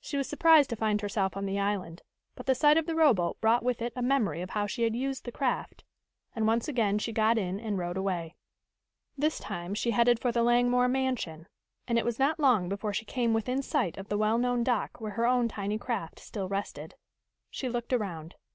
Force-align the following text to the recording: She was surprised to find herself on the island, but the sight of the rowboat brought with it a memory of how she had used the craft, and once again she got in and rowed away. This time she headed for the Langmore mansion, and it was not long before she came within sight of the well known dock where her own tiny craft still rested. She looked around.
She 0.00 0.16
was 0.16 0.26
surprised 0.26 0.70
to 0.70 0.76
find 0.76 1.02
herself 1.02 1.36
on 1.36 1.44
the 1.44 1.58
island, 1.60 2.00
but 2.34 2.46
the 2.46 2.54
sight 2.54 2.78
of 2.78 2.86
the 2.86 2.94
rowboat 2.94 3.42
brought 3.42 3.62
with 3.62 3.82
it 3.82 3.92
a 3.94 4.00
memory 4.00 4.40
of 4.40 4.48
how 4.48 4.66
she 4.66 4.84
had 4.84 4.96
used 4.96 5.26
the 5.26 5.30
craft, 5.32 5.84
and 6.34 6.46
once 6.46 6.66
again 6.66 6.98
she 6.98 7.12
got 7.12 7.36
in 7.36 7.60
and 7.60 7.76
rowed 7.76 7.98
away. 7.98 8.36
This 9.18 9.38
time 9.38 9.74
she 9.74 9.90
headed 9.90 10.18
for 10.18 10.32
the 10.32 10.42
Langmore 10.42 10.88
mansion, 10.88 11.46
and 11.86 11.98
it 11.98 12.06
was 12.06 12.18
not 12.18 12.40
long 12.40 12.70
before 12.70 12.94
she 12.94 13.04
came 13.04 13.34
within 13.34 13.60
sight 13.60 13.98
of 13.98 14.08
the 14.08 14.16
well 14.16 14.38
known 14.38 14.64
dock 14.64 14.98
where 14.98 15.10
her 15.12 15.26
own 15.26 15.46
tiny 15.48 15.76
craft 15.76 16.20
still 16.20 16.48
rested. 16.48 16.94
She 17.50 17.68
looked 17.68 17.92
around. 17.92 18.36